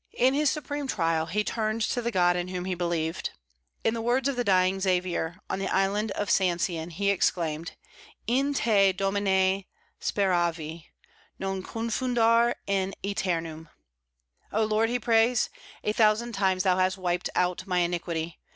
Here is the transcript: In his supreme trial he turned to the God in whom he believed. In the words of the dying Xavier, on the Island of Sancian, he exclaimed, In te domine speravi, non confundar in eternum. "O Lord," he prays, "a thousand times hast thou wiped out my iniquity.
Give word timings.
In 0.13 0.33
his 0.33 0.49
supreme 0.49 0.87
trial 0.87 1.27
he 1.27 1.43
turned 1.43 1.83
to 1.83 2.01
the 2.01 2.09
God 2.09 2.35
in 2.35 2.47
whom 2.47 2.65
he 2.65 2.73
believed. 2.73 3.33
In 3.83 3.93
the 3.93 4.01
words 4.01 4.27
of 4.27 4.35
the 4.35 4.43
dying 4.43 4.79
Xavier, 4.79 5.37
on 5.47 5.59
the 5.59 5.67
Island 5.71 6.09
of 6.13 6.27
Sancian, 6.31 6.89
he 6.89 7.11
exclaimed, 7.11 7.73
In 8.25 8.55
te 8.55 8.93
domine 8.93 9.65
speravi, 10.01 10.87
non 11.37 11.61
confundar 11.61 12.55
in 12.65 12.95
eternum. 13.05 13.69
"O 14.51 14.63
Lord," 14.65 14.89
he 14.89 14.97
prays, 14.97 15.51
"a 15.83 15.93
thousand 15.93 16.31
times 16.31 16.63
hast 16.63 16.95
thou 16.95 17.01
wiped 17.03 17.29
out 17.35 17.67
my 17.67 17.81
iniquity. 17.81 18.39